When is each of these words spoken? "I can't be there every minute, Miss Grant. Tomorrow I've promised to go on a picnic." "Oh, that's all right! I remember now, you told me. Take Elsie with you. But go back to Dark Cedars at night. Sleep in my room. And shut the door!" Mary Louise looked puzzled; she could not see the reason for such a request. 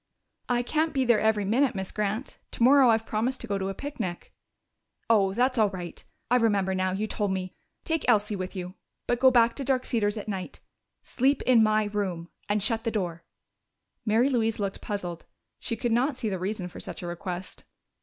"I 0.49 0.63
can't 0.63 0.93
be 0.95 1.05
there 1.05 1.19
every 1.19 1.45
minute, 1.45 1.75
Miss 1.75 1.91
Grant. 1.91 2.39
Tomorrow 2.49 2.89
I've 2.89 3.05
promised 3.05 3.39
to 3.41 3.45
go 3.47 3.53
on 3.53 3.61
a 3.69 3.73
picnic." 3.75 4.33
"Oh, 5.11 5.35
that's 5.35 5.59
all 5.59 5.69
right! 5.69 6.03
I 6.31 6.37
remember 6.37 6.73
now, 6.73 6.89
you 6.91 7.05
told 7.05 7.29
me. 7.31 7.53
Take 7.85 8.05
Elsie 8.09 8.35
with 8.35 8.55
you. 8.55 8.73
But 9.05 9.19
go 9.19 9.29
back 9.29 9.55
to 9.57 9.63
Dark 9.63 9.85
Cedars 9.85 10.17
at 10.17 10.27
night. 10.27 10.59
Sleep 11.03 11.43
in 11.43 11.61
my 11.61 11.83
room. 11.83 12.29
And 12.49 12.63
shut 12.63 12.83
the 12.83 12.89
door!" 12.89 13.25
Mary 14.03 14.29
Louise 14.29 14.57
looked 14.57 14.81
puzzled; 14.81 15.27
she 15.59 15.75
could 15.75 15.91
not 15.91 16.15
see 16.15 16.29
the 16.29 16.39
reason 16.39 16.67
for 16.67 16.79
such 16.79 17.03
a 17.03 17.07
request. 17.07 17.63